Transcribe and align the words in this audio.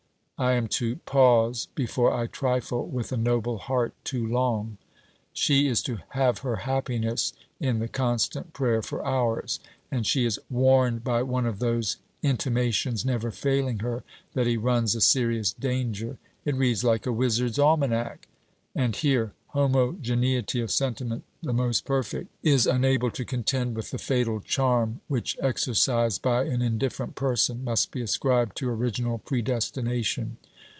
I 0.43 0.53
am 0.53 0.67
to 0.69 0.95
"Pause 0.95 1.67
before 1.75 2.11
I 2.11 2.25
trifle 2.25 2.87
with 2.87 3.11
a 3.11 3.15
noble 3.15 3.59
heart 3.59 3.93
too 4.03 4.25
long." 4.25 4.77
She 5.33 5.67
is 5.67 5.83
to 5.83 5.99
"have 6.15 6.39
her 6.39 6.55
happiness 6.65 7.33
in 7.59 7.77
the 7.77 7.87
constant 7.87 8.51
prayer 8.51 8.81
for 8.81 9.05
ours"; 9.05 9.59
and 9.91 10.03
she 10.03 10.25
is 10.25 10.39
"warned 10.49 11.03
by 11.03 11.21
one 11.21 11.45
of 11.45 11.59
those 11.59 11.97
intimations 12.23 13.05
never 13.05 13.29
failing 13.29 13.81
her, 13.81 14.03
that 14.33 14.47
he 14.47 14.57
runs 14.57 14.95
a 14.95 15.01
serious 15.01 15.53
danger." 15.53 16.17
It 16.43 16.55
reads 16.55 16.83
like 16.83 17.05
a 17.05 17.13
Wizard's 17.13 17.59
Almanack. 17.59 18.27
And 18.73 18.95
here 18.95 19.33
"Homogeneity 19.49 20.61
of 20.61 20.71
sentiment 20.71 21.25
the 21.43 21.51
most 21.51 21.83
perfect, 21.83 22.29
is 22.41 22.65
unable 22.65 23.11
to 23.11 23.25
contend 23.25 23.75
with 23.75 23.91
the 23.91 23.97
fatal 23.97 24.39
charm, 24.39 25.01
which 25.09 25.37
exercised 25.41 26.21
by 26.21 26.45
an 26.45 26.61
indifferent 26.61 27.15
person, 27.15 27.61
must 27.65 27.91
be 27.91 28.01
ascribed 28.01 28.55
to 28.55 28.69
original 28.69 29.17
predestination." 29.17 30.37